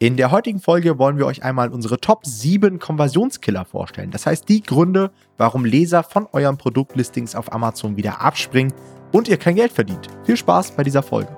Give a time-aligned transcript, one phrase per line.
[0.00, 4.10] In der heutigen Folge wollen wir euch einmal unsere Top 7 Konversionskiller vorstellen.
[4.10, 8.74] Das heißt, die Gründe, warum Leser von euren Produktlistings auf Amazon wieder abspringen
[9.12, 10.08] und ihr kein Geld verdient.
[10.24, 11.28] Viel Spaß bei dieser Folge.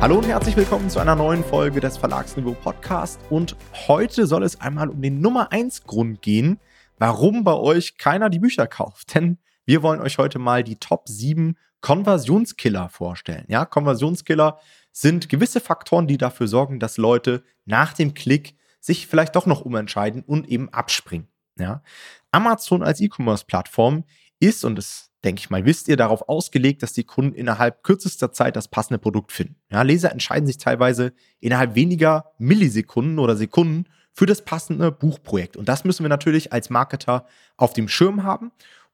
[0.00, 3.20] Hallo und herzlich willkommen zu einer neuen Folge des Verlagsniveau Podcast.
[3.30, 3.54] Und
[3.86, 6.58] heute soll es einmal um den Nummer 1 Grund gehen,
[6.98, 9.14] warum bei euch keiner die Bücher kauft.
[9.14, 9.38] Denn
[9.70, 13.44] wir wollen euch heute mal die Top 7 Konversionskiller vorstellen.
[13.46, 14.58] Ja, Konversionskiller
[14.90, 19.60] sind gewisse Faktoren, die dafür sorgen, dass Leute nach dem Klick sich vielleicht doch noch
[19.60, 21.28] umentscheiden und eben abspringen.
[21.56, 21.84] Ja.
[22.32, 24.02] Amazon als E-Commerce-Plattform
[24.40, 28.32] ist, und das denke ich mal, wisst ihr, darauf ausgelegt, dass die Kunden innerhalb kürzester
[28.32, 29.54] Zeit das passende Produkt finden.
[29.70, 35.56] Ja, Leser entscheiden sich teilweise innerhalb weniger Millisekunden oder Sekunden für das passende Buchprojekt.
[35.56, 38.50] Und das müssen wir natürlich als Marketer auf dem Schirm haben.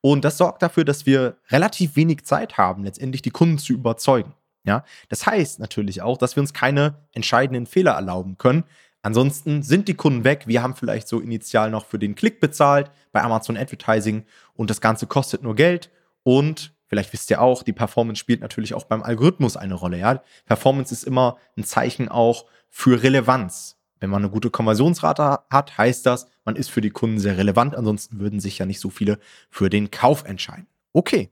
[0.08, 4.34] Und das sorgt dafür, dass wir relativ wenig Zeit haben, letztendlich die Kunden zu überzeugen.
[4.62, 8.62] Ja, das heißt natürlich auch, dass wir uns keine entscheidenden Fehler erlauben können.
[9.02, 10.44] Ansonsten sind die Kunden weg.
[10.46, 14.80] Wir haben vielleicht so initial noch für den Klick bezahlt bei Amazon Advertising und das
[14.80, 15.90] Ganze kostet nur Geld.
[16.22, 19.98] Und vielleicht wisst ihr auch, die Performance spielt natürlich auch beim Algorithmus eine Rolle.
[19.98, 23.75] Ja, Performance ist immer ein Zeichen auch für Relevanz.
[23.98, 27.74] Wenn man eine gute Konversionsrate hat, heißt das, man ist für die Kunden sehr relevant.
[27.74, 29.18] Ansonsten würden sich ja nicht so viele
[29.50, 30.66] für den Kauf entscheiden.
[30.92, 31.30] Okay.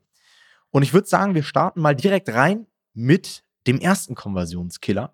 [0.71, 5.13] Und ich würde sagen, wir starten mal direkt rein mit dem ersten Konversionskiller.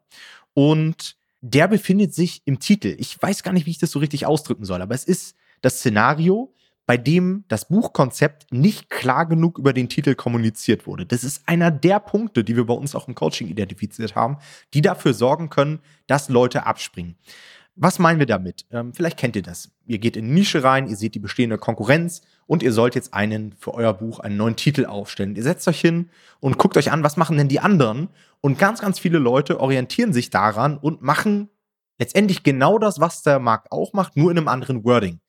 [0.54, 2.96] Und der befindet sich im Titel.
[3.00, 5.80] Ich weiß gar nicht, wie ich das so richtig ausdrücken soll, aber es ist das
[5.80, 6.54] Szenario,
[6.92, 11.06] bei dem das Buchkonzept nicht klar genug über den Titel kommuniziert wurde.
[11.06, 14.40] Das ist einer der Punkte, die wir bei uns auch im Coaching identifiziert haben,
[14.74, 17.16] die dafür sorgen können, dass Leute abspringen.
[17.78, 18.66] Was meinen wir damit?
[18.72, 19.72] Ähm, vielleicht kennt ihr das.
[19.86, 23.14] Ihr geht in eine Nische rein, ihr seht die bestehende Konkurrenz und ihr sollt jetzt
[23.14, 25.38] einen für euer Buch einen neuen Titel aufstellen.
[25.38, 26.10] Ihr setzt euch hin
[26.42, 28.10] und guckt euch an, was machen denn die anderen?
[28.42, 31.48] Und ganz, ganz viele Leute orientieren sich daran und machen
[32.00, 35.22] letztendlich genau das, was der Markt auch macht, nur in einem anderen Wording.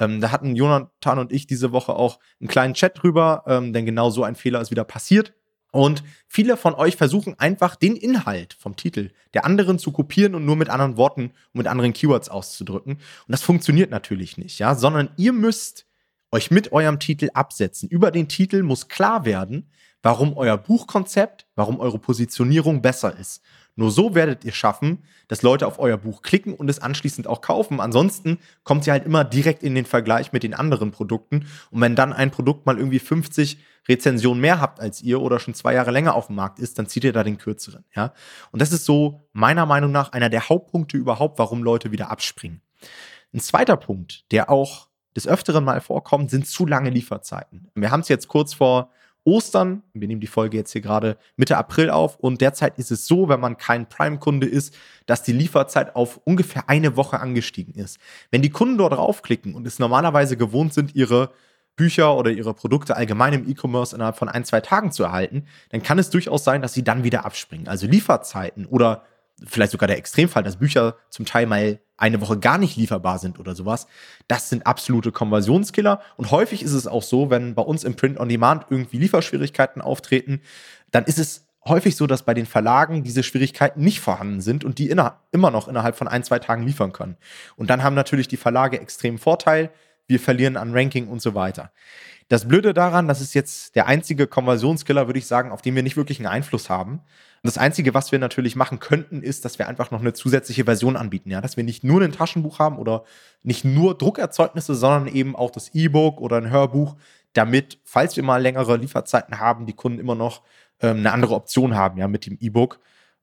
[0.00, 3.86] Ähm, da hatten Jonathan und ich diese Woche auch einen kleinen Chat drüber, ähm, denn
[3.86, 5.34] genau so ein Fehler ist wieder passiert.
[5.72, 10.44] Und viele von euch versuchen einfach den Inhalt vom Titel der anderen zu kopieren und
[10.44, 12.94] nur mit anderen Worten und mit anderen Keywords auszudrücken.
[12.94, 15.86] Und das funktioniert natürlich nicht, ja, sondern ihr müsst
[16.32, 17.88] euch mit eurem Titel absetzen.
[17.88, 19.70] Über den Titel muss klar werden,
[20.02, 23.42] warum euer Buchkonzept, warum eure Positionierung besser ist.
[23.76, 27.40] Nur so werdet ihr schaffen, dass Leute auf euer Buch klicken und es anschließend auch
[27.40, 27.80] kaufen.
[27.80, 31.46] Ansonsten kommt ihr halt immer direkt in den Vergleich mit den anderen Produkten.
[31.70, 33.58] Und wenn dann ein Produkt mal irgendwie 50
[33.88, 36.86] Rezensionen mehr habt als ihr oder schon zwei Jahre länger auf dem Markt ist, dann
[36.86, 37.84] zieht ihr da den kürzeren.
[37.94, 38.12] Ja?
[38.50, 42.60] Und das ist so meiner Meinung nach einer der Hauptpunkte überhaupt, warum Leute wieder abspringen.
[43.32, 47.68] Ein zweiter Punkt, der auch des Öfteren mal vorkommt, sind zu lange Lieferzeiten.
[47.74, 48.90] Wir haben es jetzt kurz vor
[49.24, 49.82] Ostern.
[49.92, 53.28] Wir nehmen die Folge jetzt hier gerade Mitte April auf und derzeit ist es so,
[53.28, 54.74] wenn man kein Prime-Kunde ist,
[55.06, 57.98] dass die Lieferzeit auf ungefähr eine Woche angestiegen ist.
[58.30, 61.30] Wenn die Kunden dort draufklicken und es normalerweise gewohnt sind, ihre
[61.76, 65.82] Bücher oder ihre Produkte allgemein im E-Commerce innerhalb von ein, zwei Tagen zu erhalten, dann
[65.82, 67.68] kann es durchaus sein, dass sie dann wieder abspringen.
[67.68, 69.04] Also Lieferzeiten oder
[69.46, 73.38] vielleicht sogar der Extremfall, dass Bücher zum Teil mal eine Woche gar nicht lieferbar sind
[73.38, 73.86] oder sowas,
[74.26, 76.00] das sind absolute Konversionskiller.
[76.16, 79.82] Und häufig ist es auch so, wenn bei uns im Print on Demand irgendwie Lieferschwierigkeiten
[79.82, 80.40] auftreten,
[80.90, 84.78] dann ist es häufig so, dass bei den Verlagen diese Schwierigkeiten nicht vorhanden sind und
[84.78, 87.16] die immer noch innerhalb von ein, zwei Tagen liefern können.
[87.56, 89.70] Und dann haben natürlich die Verlage extremen Vorteil.
[90.06, 91.70] Wir verlieren an Ranking und so weiter.
[92.30, 95.82] Das Blöde daran, das ist jetzt der einzige Konversionskiller, würde ich sagen, auf den wir
[95.82, 97.00] nicht wirklich einen Einfluss haben.
[97.42, 100.96] Das Einzige, was wir natürlich machen könnten, ist, dass wir einfach noch eine zusätzliche Version
[100.96, 101.28] anbieten.
[101.28, 101.40] Ja?
[101.40, 103.02] Dass wir nicht nur ein Taschenbuch haben oder
[103.42, 106.94] nicht nur Druckerzeugnisse, sondern eben auch das E-Book oder ein Hörbuch,
[107.32, 110.42] damit, falls wir mal längere Lieferzeiten haben, die Kunden immer noch
[110.80, 112.78] ähm, eine andere Option haben, ja, mit dem E-Book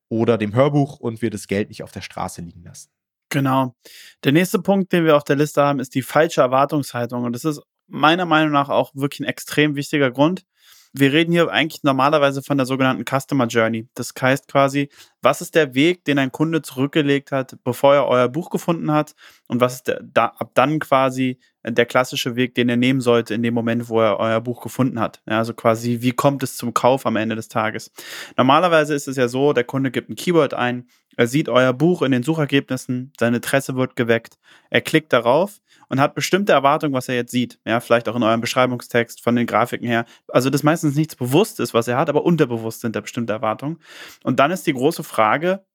[0.10, 2.90] oder dem Hörbuch und wir das Geld nicht auf der Straße liegen lassen.
[3.30, 3.74] Genau.
[4.26, 7.24] Der nächste Punkt, den wir auf der Liste haben, ist die falsche Erwartungshaltung.
[7.24, 10.46] Und das ist meiner Meinung nach auch wirklich ein extrem wichtiger Grund
[11.00, 13.88] wir reden hier eigentlich normalerweise von der sogenannten Customer Journey.
[13.94, 14.90] Das heißt quasi,
[15.22, 19.14] was ist der Weg, den ein Kunde zurückgelegt hat, bevor er euer Buch gefunden hat
[19.48, 23.34] und was ist der, da, ab dann quasi der klassische Weg, den er nehmen sollte
[23.34, 25.22] in dem Moment, wo er euer Buch gefunden hat.
[25.28, 27.92] Ja, also quasi, wie kommt es zum Kauf am Ende des Tages?
[28.38, 30.88] Normalerweise ist es ja so, der Kunde gibt ein Keyword ein,
[31.18, 34.38] er sieht euer Buch in den Suchergebnissen, sein Interesse wird geweckt,
[34.70, 35.60] er klickt darauf
[35.90, 37.60] und hat bestimmte Erwartungen, was er jetzt sieht.
[37.66, 40.06] Ja, vielleicht auch in eurem Beschreibungstext von den Grafiken her.
[40.30, 43.80] Also, das meistens nichts bewusst ist, was er hat, aber unterbewusst sind da bestimmte Erwartungen.
[44.24, 45.66] Und dann ist die große Frage,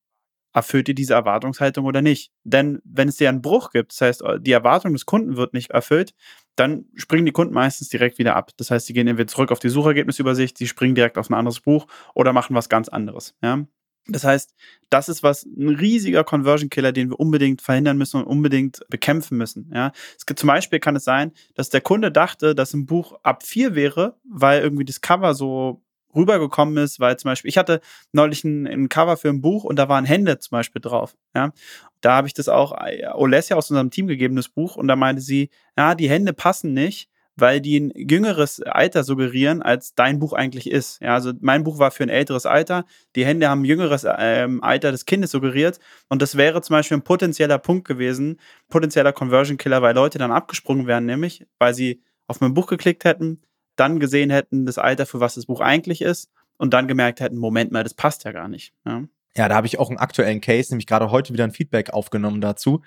[0.53, 2.31] erfüllt ihr diese Erwartungshaltung oder nicht?
[2.44, 5.71] Denn wenn es dir einen Bruch gibt, das heißt, die Erwartung des Kunden wird nicht
[5.71, 6.15] erfüllt,
[6.56, 8.50] dann springen die Kunden meistens direkt wieder ab.
[8.59, 11.61] Das heißt, sie gehen entweder zurück auf die Suchergebnisübersicht, sie springen direkt auf ein anderes
[11.61, 13.35] Buch oder machen was ganz anderes.
[13.43, 13.65] Ja?
[14.09, 14.55] Das heißt,
[14.91, 19.39] das ist was ein riesiger Conversion Killer, den wir unbedingt verhindern müssen und unbedingt bekämpfen
[19.39, 19.71] müssen.
[19.73, 23.45] Ja, es zum Beispiel kann es sein, dass der Kunde dachte, dass ein Buch ab
[23.45, 25.83] vier wäre, weil irgendwie das Cover so
[26.15, 27.81] rübergekommen ist, weil zum Beispiel, ich hatte
[28.13, 31.17] neulich ein, ein, Cover für ein Buch und da waren Hände zum Beispiel drauf.
[31.35, 31.53] Ja,
[32.01, 34.97] da habe ich das auch äh, Olesia aus unserem Team gegeben, das Buch, und da
[34.97, 40.19] meinte sie, ja, die Hände passen nicht, weil die ein jüngeres Alter suggerieren, als dein
[40.19, 41.00] Buch eigentlich ist.
[41.00, 42.84] Ja, also mein Buch war für ein älteres Alter,
[43.17, 46.99] die Hände haben ein jüngeres ähm, Alter des Kindes suggeriert und das wäre zum Beispiel
[46.99, 48.38] ein potenzieller Punkt gewesen,
[48.69, 53.05] potenzieller Conversion Killer, weil Leute dann abgesprungen wären, nämlich weil sie auf mein Buch geklickt
[53.05, 53.43] hätten,
[53.76, 57.37] dann gesehen hätten, das Alter, für was das Buch eigentlich ist und dann gemerkt hätten,
[57.37, 58.75] Moment mal, das passt ja gar nicht.
[58.87, 59.05] Ja,
[59.37, 62.40] ja da habe ich auch einen aktuellen Case, nämlich gerade heute wieder ein Feedback aufgenommen
[62.40, 62.82] dazu.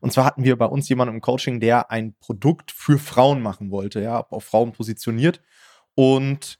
[0.00, 3.70] Und zwar hatten wir bei uns jemanden im Coaching, der ein Produkt für Frauen machen
[3.70, 5.40] wollte, ja, auf Frauen positioniert.
[5.94, 6.58] Und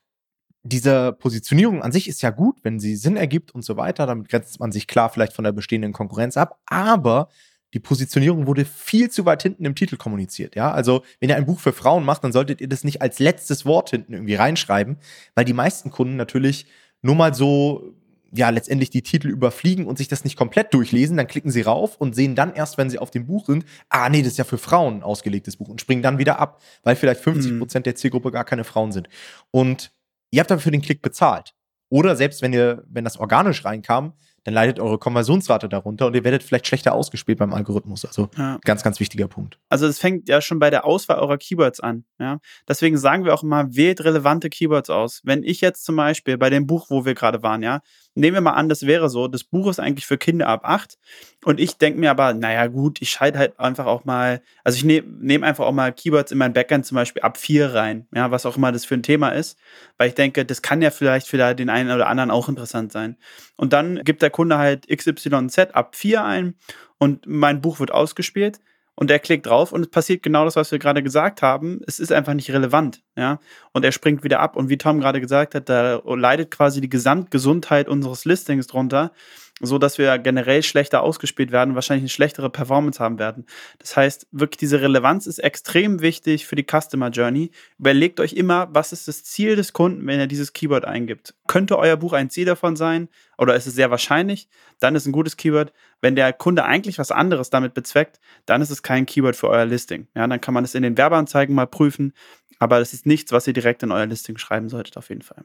[0.63, 4.07] diese Positionierung an sich ist ja gut, wenn sie Sinn ergibt und so weiter.
[4.07, 6.61] Damit grenzt man sich klar vielleicht von der bestehenden Konkurrenz ab.
[6.67, 7.29] Aber
[7.73, 10.57] die Positionierung wurde viel zu weit hinten im Titel kommuniziert.
[10.57, 13.21] Ja, also wenn ihr ein Buch für Frauen macht, dann solltet ihr das nicht als
[13.21, 14.99] letztes Wort hinten irgendwie reinschreiben,
[15.35, 16.67] weil die meisten Kunden natürlich
[17.01, 17.95] nur mal so
[18.33, 21.97] ja letztendlich die Titel überfliegen und sich das nicht komplett durchlesen, dann klicken sie rauf
[21.97, 24.45] und sehen dann erst, wenn sie auf dem Buch sind, ah nee, das ist ja
[24.45, 27.59] für Frauen ausgelegtes Buch und springen dann wieder ab, weil vielleicht 50 mhm.
[27.59, 29.09] Prozent der Zielgruppe gar keine Frauen sind.
[29.51, 29.93] Und
[30.31, 31.55] ihr habt dafür für den Klick bezahlt.
[31.89, 36.25] Oder selbst wenn ihr, wenn das organisch reinkam, dann leidet eure Konversionsrate darunter und ihr
[36.25, 38.05] werdet vielleicht schlechter ausgespielt beim Algorithmus.
[38.05, 38.59] Also ja.
[38.65, 39.59] ganz, ganz wichtiger Punkt.
[39.69, 42.05] Also es fängt ja schon bei der Auswahl eurer Keywords an.
[42.19, 42.39] Ja?
[42.67, 45.21] Deswegen sagen wir auch immer, wählt relevante Keywords aus.
[45.25, 47.81] Wenn ich jetzt zum Beispiel bei dem Buch, wo wir gerade waren, ja,
[48.15, 50.99] nehmen wir mal an, das wäre so, das Buch ist eigentlich für Kinder ab acht
[51.45, 54.85] und ich denke mir aber, naja gut, ich schalte halt einfach auch mal, also ich
[54.85, 58.31] nehme nehm einfach auch mal Keywords in mein Backend zum Beispiel ab vier rein, ja,
[58.31, 59.59] was auch immer das für ein Thema ist,
[59.97, 63.17] weil ich denke, das kann ja vielleicht für den einen oder anderen auch interessant sein.
[63.57, 66.55] Und dann gibt der Kunde halt XYZ ab vier ein
[66.99, 68.61] und mein Buch wird ausgespielt
[69.01, 71.81] und er klickt drauf und es passiert genau das, was wir gerade gesagt haben.
[71.87, 73.41] Es ist einfach nicht relevant, ja.
[73.73, 76.91] Und er springt wieder ab und wie Tom gerade gesagt hat, da leidet quasi die
[76.91, 79.11] Gesamtgesundheit unseres Listings drunter
[79.61, 83.45] so dass wir generell schlechter ausgespielt werden, wahrscheinlich eine schlechtere Performance haben werden.
[83.79, 87.51] Das heißt, wirklich diese Relevanz ist extrem wichtig für die Customer Journey.
[87.79, 91.35] Überlegt euch immer, was ist das Ziel des Kunden, wenn er dieses Keyword eingibt.
[91.47, 93.09] Könnte euer Buch ein Ziel davon sein
[93.39, 94.49] oder ist es sehr wahrscheinlich?
[94.81, 95.73] Dann ist ein gutes Keyword.
[96.01, 99.67] Wenn der Kunde eigentlich was anderes damit bezweckt, dann ist es kein Keyword für euer
[99.67, 100.09] Listing.
[100.17, 102.15] Ja, dann kann man es in den Werbeanzeigen mal prüfen,
[102.59, 105.45] aber das ist nichts, was ihr direkt in euer Listing schreiben solltet, auf jeden Fall.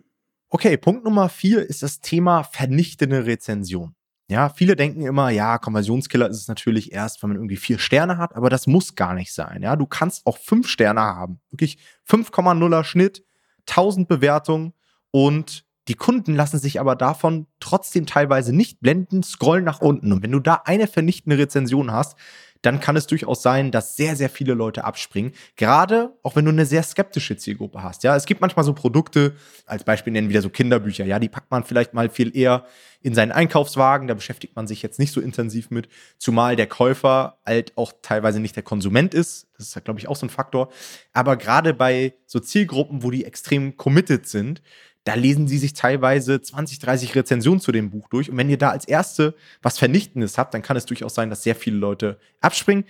[0.49, 3.95] Okay, Punkt Nummer vier ist das Thema vernichtende Rezension.
[4.27, 8.17] Ja, viele denken immer, ja, Konversionskiller ist es natürlich erst, wenn man irgendwie vier Sterne
[8.17, 9.61] hat, aber das muss gar nicht sein.
[9.61, 11.41] Ja, du kannst auch fünf Sterne haben.
[11.51, 11.77] Wirklich
[12.09, 13.23] 5,0er Schnitt,
[13.67, 14.73] 1000 Bewertungen
[15.11, 20.11] und die Kunden lassen sich aber davon trotzdem teilweise nicht blenden, scrollen nach unten.
[20.11, 22.17] Und wenn du da eine vernichtende Rezension hast,
[22.65, 25.33] dann kann es durchaus sein, dass sehr, sehr viele Leute abspringen.
[25.55, 28.03] Gerade auch wenn du eine sehr skeptische Zielgruppe hast.
[28.03, 29.35] Ja, es gibt manchmal so Produkte,
[29.65, 31.05] als Beispiel nennen wir so Kinderbücher.
[31.05, 32.65] Ja, die packt man vielleicht mal viel eher
[33.01, 34.07] in seinen Einkaufswagen.
[34.07, 38.39] Da beschäftigt man sich jetzt nicht so intensiv mit, zumal der Käufer halt auch teilweise
[38.39, 39.47] nicht der Konsument ist.
[39.57, 40.69] Das ist, glaube ich, auch so ein Faktor.
[41.13, 44.61] Aber gerade bei so Zielgruppen, wo die extrem committed sind,
[45.05, 48.29] da lesen sie sich teilweise 20, 30 Rezensionen zu dem Buch durch.
[48.29, 51.43] Und wenn ihr da als Erste was Vernichtendes habt, dann kann es durchaus sein, dass
[51.43, 52.85] sehr viele Leute abspringen.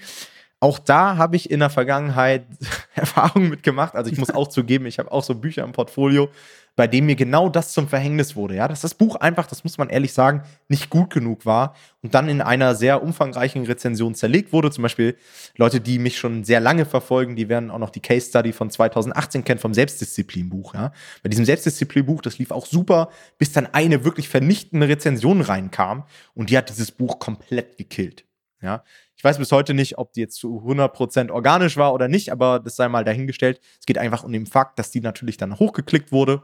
[0.62, 2.48] Auch da habe ich in der Vergangenheit
[2.96, 3.96] Erfahrungen mitgemacht.
[3.96, 6.30] Also ich muss auch zugeben, ich habe auch so Bücher im Portfolio,
[6.76, 8.56] bei dem mir genau das zum Verhängnis wurde.
[8.56, 12.14] Ja, dass das Buch einfach, das muss man ehrlich sagen, nicht gut genug war und
[12.14, 14.72] dann in einer sehr umfangreichen Rezension zerlegt wurde.
[14.72, 15.16] Zum Beispiel
[15.56, 18.70] Leute, die mich schon sehr lange verfolgen, die werden auch noch die Case Study von
[18.70, 20.74] 2018 kennen vom Selbstdisziplinbuch.
[20.74, 20.92] Ja,
[21.24, 26.04] bei diesem Selbstdisziplinbuch, das lief auch super, bis dann eine wirklich vernichtende Rezension reinkam
[26.34, 28.26] und die hat dieses Buch komplett gekillt.
[28.62, 28.84] Ja,
[29.16, 32.60] ich weiß bis heute nicht, ob die jetzt zu 100% organisch war oder nicht, aber
[32.60, 33.62] das sei mal dahingestellt.
[33.80, 36.44] Es geht einfach um den Fakt, dass die natürlich dann hochgeklickt wurde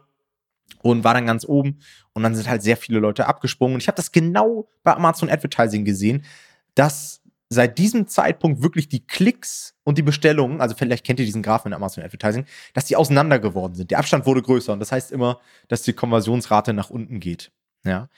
[0.81, 1.79] und war dann ganz oben
[2.13, 3.75] und dann sind halt sehr viele Leute abgesprungen.
[3.75, 6.23] Und ich habe das genau bei Amazon Advertising gesehen,
[6.75, 11.43] dass seit diesem Zeitpunkt wirklich die Klicks und die Bestellungen, also vielleicht kennt ihr diesen
[11.43, 13.91] Graphen in Amazon Advertising, dass die auseinander geworden sind.
[13.91, 17.51] Der Abstand wurde größer und das heißt immer, dass die Konversionsrate nach unten geht.
[17.83, 18.09] Ja.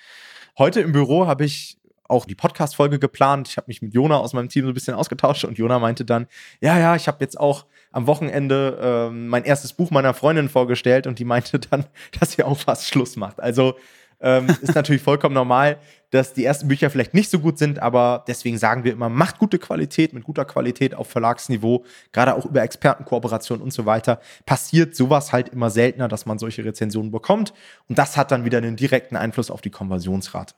[0.57, 3.47] Heute im Büro habe ich auch die Podcast-Folge geplant.
[3.47, 6.05] Ich habe mich mit Jona aus meinem Team so ein bisschen ausgetauscht und Jona meinte
[6.05, 6.27] dann,
[6.61, 11.07] ja, ja, ich habe jetzt auch am Wochenende äh, mein erstes Buch meiner Freundin vorgestellt
[11.07, 11.85] und die meinte dann,
[12.19, 13.39] dass sie auch fast Schluss macht.
[13.39, 13.75] Also
[14.23, 15.77] Ähm, ist natürlich vollkommen normal,
[16.09, 19.37] dass die ersten Bücher vielleicht nicht so gut sind, aber deswegen sagen wir immer, macht
[19.37, 21.83] gute Qualität, mit guter Qualität auf Verlagsniveau,
[22.13, 26.63] gerade auch über Expertenkooperation und so weiter, passiert sowas halt immer seltener, dass man solche
[26.63, 27.53] Rezensionen bekommt.
[27.89, 30.55] Und das hat dann wieder einen direkten Einfluss auf die Konversionsrate.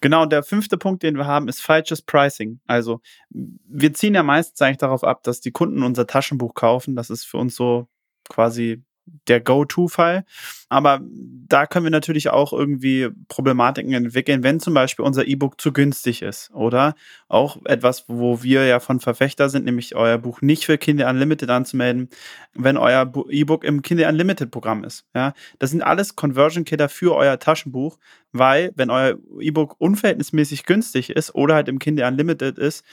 [0.00, 2.60] Genau, der fünfte Punkt, den wir haben, ist falsches Pricing.
[2.66, 6.96] Also wir ziehen ja meistens eigentlich darauf ab, dass die Kunden unser Taschenbuch kaufen.
[6.96, 7.88] Das ist für uns so
[8.28, 8.82] quasi
[9.28, 10.24] der Go-To-Fall.
[10.68, 15.72] Aber da können wir natürlich auch irgendwie Problematiken entwickeln, wenn zum Beispiel unser E-Book zu
[15.72, 16.50] günstig ist.
[16.52, 16.94] Oder
[17.28, 21.50] auch etwas, wo wir ja von Verfechter sind, nämlich euer Buch nicht für Kinder Unlimited
[21.50, 22.08] anzumelden,
[22.54, 25.06] wenn euer E-Book im Kinder Unlimited Programm ist.
[25.14, 27.98] Ja, das sind alles Conversion-Killer für euer Taschenbuch,
[28.32, 32.84] weil wenn euer E-Book unverhältnismäßig günstig ist oder halt im Kinder Unlimited ist,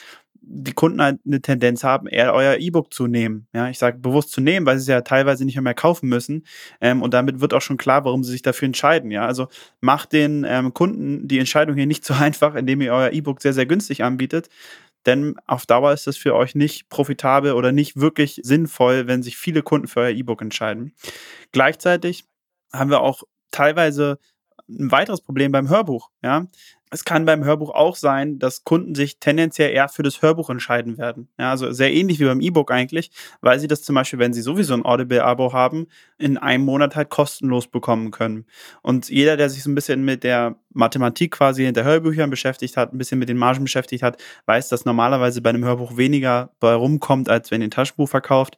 [0.50, 3.48] die Kunden halt eine Tendenz haben, eher euer E-Book zu nehmen.
[3.54, 6.46] Ja, ich sage bewusst zu nehmen, weil sie es ja teilweise nicht mehr kaufen müssen.
[6.80, 9.12] Ähm, und damit wird auch schon klar, warum sie sich dafür entscheiden.
[9.12, 9.48] Ja, also
[9.82, 13.54] macht den ähm, Kunden die Entscheidung hier nicht so einfach, indem ihr euer E-Book sehr,
[13.54, 14.50] sehr günstig anbietet.
[15.06, 19.38] Denn auf Dauer ist es für euch nicht profitabel oder nicht wirklich sinnvoll, wenn sich
[19.38, 20.94] viele Kunden für euer E-Book entscheiden.
[21.51, 22.25] Gleichzeitig
[22.74, 24.20] haben wir auch teilweise
[24.69, 26.09] ein weiteres Problem beim Hörbuch.
[26.24, 26.47] Ja,
[26.89, 30.97] es kann beim Hörbuch auch sein, dass Kunden sich tendenziell eher für das Hörbuch entscheiden
[30.97, 31.27] werden.
[31.38, 34.41] Ja, also sehr ähnlich wie beim E-Book eigentlich, weil sie das zum Beispiel, wenn sie
[34.41, 38.45] sowieso ein Audible-Abo haben, in einem Monat halt kostenlos bekommen können.
[38.81, 42.93] Und jeder, der sich so ein bisschen mit der Mathematik quasi hinter Hörbüchern beschäftigt hat,
[42.93, 46.74] ein bisschen mit den Margen beschäftigt hat, weiß, dass normalerweise bei einem Hörbuch weniger bei
[46.74, 48.57] rumkommt, als wenn ihr ein Taschenbuch verkauft.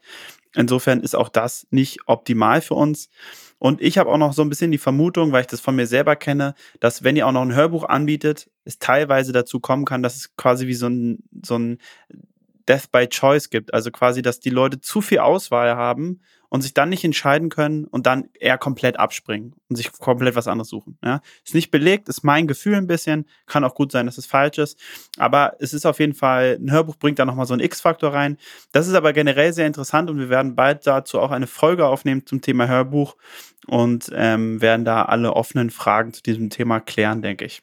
[0.55, 3.09] Insofern ist auch das nicht optimal für uns.
[3.59, 5.85] Und ich habe auch noch so ein bisschen die Vermutung, weil ich das von mir
[5.85, 10.01] selber kenne, dass wenn ihr auch noch ein Hörbuch anbietet, es teilweise dazu kommen kann,
[10.01, 11.77] dass es quasi wie so ein, so ein
[12.67, 13.73] Death by Choice gibt.
[13.73, 17.85] Also quasi, dass die Leute zu viel Auswahl haben und sich dann nicht entscheiden können
[17.85, 20.97] und dann eher komplett abspringen und sich komplett was anderes suchen.
[21.03, 21.21] Ja?
[21.45, 24.57] Ist nicht belegt, ist mein Gefühl ein bisschen, kann auch gut sein, dass es falsch
[24.57, 24.79] ist,
[25.17, 28.37] aber es ist auf jeden Fall, ein Hörbuch bringt da nochmal so einen X-Faktor rein.
[28.71, 32.25] Das ist aber generell sehr interessant und wir werden bald dazu auch eine Folge aufnehmen
[32.25, 33.15] zum Thema Hörbuch
[33.67, 37.61] und ähm, werden da alle offenen Fragen zu diesem Thema klären, denke ich.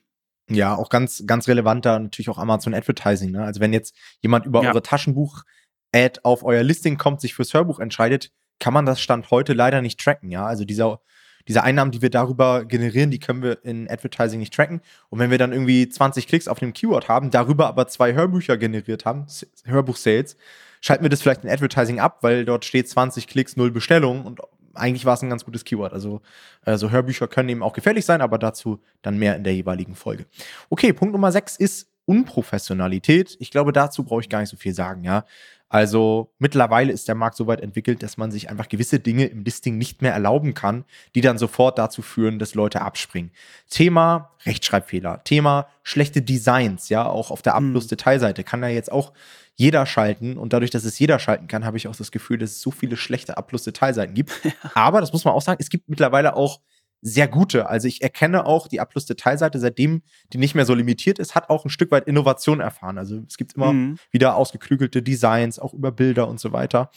[0.48, 3.32] Ja, auch ganz, ganz relevant da natürlich auch Amazon Advertising.
[3.32, 3.42] Ne?
[3.42, 4.70] Also wenn jetzt jemand über ja.
[4.70, 9.52] eure Taschenbuch-Ad auf euer Listing kommt, sich fürs Hörbuch entscheidet, kann man das Stand heute
[9.52, 10.46] leider nicht tracken, ja.
[10.46, 11.00] Also dieser,
[11.48, 14.80] diese Einnahmen, die wir darüber generieren, die können wir in Advertising nicht tracken.
[15.10, 18.56] Und wenn wir dann irgendwie 20 Klicks auf dem Keyword haben, darüber aber zwei Hörbücher
[18.56, 19.26] generiert haben,
[19.64, 20.36] Hörbuch-Sales,
[20.80, 24.40] schalten wir das vielleicht in Advertising ab, weil dort steht 20 Klicks, null Bestellungen und
[24.75, 25.92] eigentlich war es ein ganz gutes Keyword.
[25.92, 26.20] Also,
[26.62, 30.26] also Hörbücher können eben auch gefährlich sein, aber dazu dann mehr in der jeweiligen Folge.
[30.68, 33.36] Okay, Punkt Nummer 6 ist Unprofessionalität.
[33.40, 35.25] Ich glaube, dazu brauche ich gar nicht so viel sagen, ja.
[35.68, 39.42] Also mittlerweile ist der Markt so weit entwickelt, dass man sich einfach gewisse Dinge im
[39.42, 43.32] Listing nicht mehr erlauben kann, die dann sofort dazu führen, dass Leute abspringen.
[43.68, 47.68] Thema Rechtschreibfehler, Thema schlechte Designs, ja, auch auf der mhm.
[47.68, 49.12] Abschluss-Detailseite kann ja jetzt auch
[49.56, 52.50] jeder schalten und dadurch, dass es jeder schalten kann, habe ich auch das Gefühl, dass
[52.50, 54.32] es so viele schlechte Abschluss-Detailseiten gibt.
[54.75, 56.61] Aber das muss man auch sagen, es gibt mittlerweile auch
[57.06, 57.68] sehr gute.
[57.68, 61.64] Also ich erkenne auch die A-Plus-Detailseite, seitdem die nicht mehr so limitiert ist, hat auch
[61.64, 62.98] ein Stück weit Innovation erfahren.
[62.98, 63.98] Also es gibt immer mhm.
[64.10, 66.90] wieder ausgeklügelte Designs, auch über Bilder und so weiter.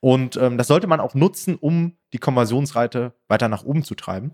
[0.00, 4.32] Und ähm, das sollte man auch nutzen, um die Konversionsrate weiter nach oben zu treiben.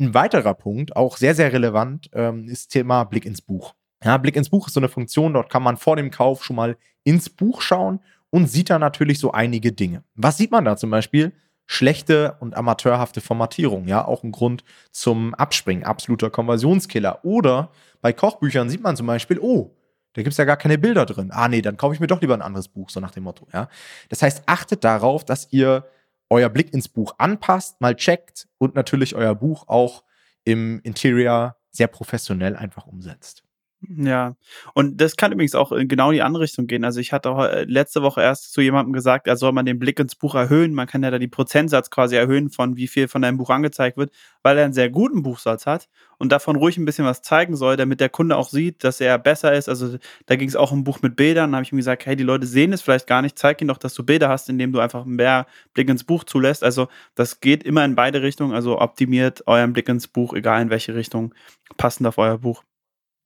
[0.00, 3.74] Ein weiterer Punkt, auch sehr, sehr relevant, ähm, ist Thema Blick ins Buch.
[4.02, 6.56] Ja, Blick ins Buch ist so eine Funktion, dort kann man vor dem Kauf schon
[6.56, 8.00] mal ins Buch schauen
[8.30, 10.02] und sieht da natürlich so einige Dinge.
[10.16, 11.32] Was sieht man da zum Beispiel?
[11.66, 17.24] Schlechte und amateurhafte Formatierung, ja, auch ein Grund zum Abspringen, absoluter Konversionskiller.
[17.24, 19.74] Oder bei Kochbüchern sieht man zum Beispiel, oh,
[20.12, 21.30] da gibt es ja gar keine Bilder drin.
[21.32, 23.48] Ah, nee, dann kaufe ich mir doch lieber ein anderes Buch, so nach dem Motto,
[23.52, 23.68] ja.
[24.08, 25.88] Das heißt, achtet darauf, dass ihr
[26.30, 30.04] euer Blick ins Buch anpasst, mal checkt und natürlich euer Buch auch
[30.44, 33.42] im Interior sehr professionell einfach umsetzt.
[33.88, 34.36] Ja,
[34.74, 36.84] und das kann übrigens auch in genau die andere Richtung gehen.
[36.84, 39.98] Also ich hatte äh, letzte Woche erst zu jemandem gesagt, er soll man den Blick
[39.98, 40.72] ins Buch erhöhen.
[40.74, 43.96] Man kann ja da die Prozentsatz quasi erhöhen von wie viel von deinem Buch angezeigt
[43.96, 44.10] wird,
[44.42, 45.88] weil er einen sehr guten Buchsatz hat
[46.18, 49.18] und davon ruhig ein bisschen was zeigen soll, damit der Kunde auch sieht, dass er
[49.18, 49.68] besser ist.
[49.68, 51.52] Also da ging es auch um ein Buch mit Bildern.
[51.52, 53.38] Da habe ich ihm gesagt, hey, die Leute sehen es vielleicht gar nicht.
[53.38, 56.62] Zeig ihnen doch, dass du Bilder hast, indem du einfach mehr Blick ins Buch zulässt.
[56.62, 58.54] Also das geht immer in beide Richtungen.
[58.54, 61.34] Also optimiert euren Blick ins Buch, egal in welche Richtung,
[61.76, 62.62] passend auf euer Buch.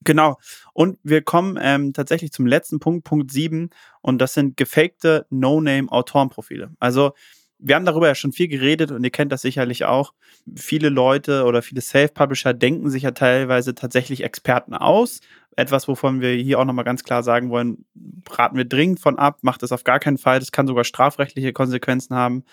[0.04, 0.38] Genau.
[0.72, 3.70] Und wir kommen ähm, tatsächlich zum letzten Punkt, Punkt 7.
[4.00, 6.70] Und das sind gefakte No-Name-Autorenprofile.
[6.78, 7.12] Also
[7.58, 10.14] wir haben darüber ja schon viel geredet und ihr kennt das sicherlich auch.
[10.56, 15.20] Viele Leute oder viele Self-Publisher denken sich ja teilweise tatsächlich Experten aus.
[15.56, 17.84] Etwas, wovon wir hier auch nochmal ganz klar sagen wollen,
[18.30, 20.38] raten wir dringend von ab, macht das auf gar keinen Fall.
[20.38, 22.44] Das kann sogar strafrechtliche Konsequenzen haben.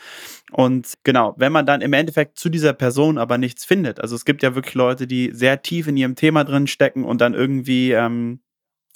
[0.51, 4.25] Und genau, wenn man dann im Endeffekt zu dieser Person aber nichts findet, also es
[4.25, 7.91] gibt ja wirklich Leute, die sehr tief in ihrem Thema drin stecken und dann irgendwie
[7.91, 8.39] ähm,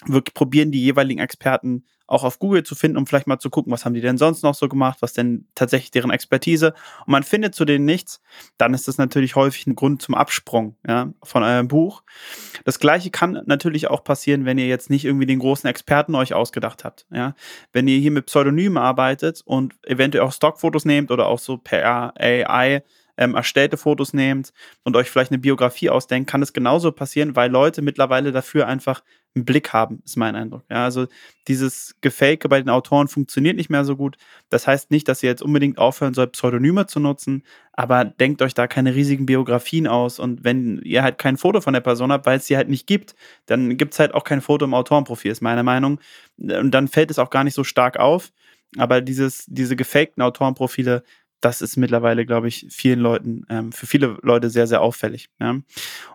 [0.07, 3.71] wirklich probieren, die jeweiligen Experten auch auf Google zu finden, um vielleicht mal zu gucken,
[3.71, 6.73] was haben die denn sonst noch so gemacht, was denn tatsächlich deren Expertise
[7.05, 8.21] und man findet zu denen nichts,
[8.57, 12.03] dann ist das natürlich häufig ein Grund zum Absprung ja, von eurem Buch.
[12.65, 16.33] Das gleiche kann natürlich auch passieren, wenn ihr jetzt nicht irgendwie den großen Experten euch
[16.33, 17.05] ausgedacht habt.
[17.11, 17.35] Ja.
[17.71, 22.13] Wenn ihr hier mit Pseudonymen arbeitet und eventuell auch Stockfotos nehmt oder auch so per
[22.19, 22.83] AI
[23.19, 27.51] ähm, erstellte Fotos nehmt und euch vielleicht eine Biografie ausdenkt, kann es genauso passieren, weil
[27.51, 29.03] Leute mittlerweile dafür einfach
[29.35, 30.63] einen Blick haben, ist mein Eindruck.
[30.71, 31.05] Ja, also
[31.47, 34.17] dieses Gefake bei den Autoren funktioniert nicht mehr so gut.
[34.49, 38.53] Das heißt nicht, dass ihr jetzt unbedingt aufhören sollt, Pseudonyme zu nutzen, aber denkt euch
[38.53, 40.17] da keine riesigen Biografien aus.
[40.17, 42.87] Und wenn ihr halt kein Foto von der Person habt, weil es sie halt nicht
[42.87, 45.99] gibt, dann gibt es halt auch kein Foto im Autorenprofil, ist meine Meinung.
[46.37, 48.31] Und dann fällt es auch gar nicht so stark auf.
[48.77, 51.03] Aber dieses, diese gefakten Autorenprofile,
[51.41, 55.29] das ist mittlerweile, glaube ich, vielen Leuten, ähm, für viele Leute sehr, sehr auffällig.
[55.39, 55.57] Ja?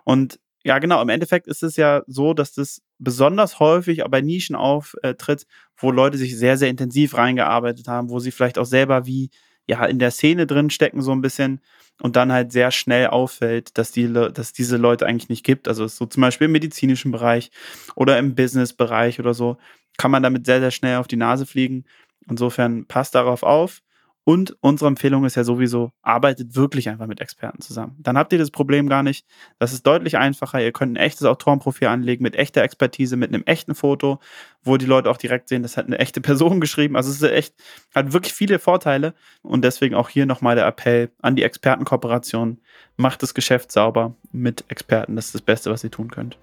[0.03, 4.55] Und ja, genau, im Endeffekt ist es ja so, dass das besonders häufig bei Nischen
[4.55, 5.45] auftritt,
[5.77, 9.29] wo Leute sich sehr, sehr intensiv reingearbeitet haben, wo sie vielleicht auch selber wie
[9.67, 11.61] ja in der Szene drin stecken, so ein bisschen
[12.01, 15.67] und dann halt sehr schnell auffällt, dass, die, dass diese Leute eigentlich nicht gibt.
[15.67, 17.51] Also so zum Beispiel im medizinischen Bereich
[17.95, 19.57] oder im Business-Bereich oder so,
[19.97, 21.85] kann man damit sehr, sehr schnell auf die Nase fliegen.
[22.29, 23.81] Insofern passt darauf auf.
[24.27, 27.95] Und unsere Empfehlung ist ja sowieso, arbeitet wirklich einfach mit Experten zusammen.
[27.99, 29.23] Dann habt ihr das Problem gar nicht.
[29.59, 30.59] Das ist deutlich einfacher.
[30.59, 34.19] Ihr könnt ein echtes Autorenprofil anlegen mit echter Expertise, mit einem echten Foto,
[34.63, 36.95] wo die Leute auch direkt sehen, das hat eine echte Person geschrieben.
[36.95, 37.53] Also es ist echt,
[37.93, 39.13] hat wirklich viele Vorteile.
[39.43, 42.59] Und deswegen auch hier nochmal der Appell an die Expertenkooperation.
[42.97, 45.15] Macht das Geschäft sauber mit Experten.
[45.15, 46.39] Das ist das Beste, was ihr tun könnt.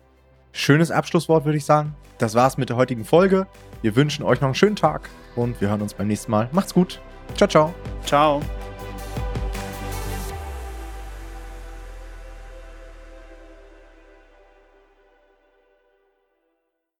[0.52, 1.96] Schönes Abschlusswort, würde ich sagen.
[2.18, 3.48] Das war's mit der heutigen Folge.
[3.80, 6.48] Wir wünschen euch noch einen schönen Tag und wir hören uns beim nächsten Mal.
[6.52, 7.00] Macht's gut.
[7.34, 7.74] Ciao, ciao.
[8.04, 8.40] Ciao.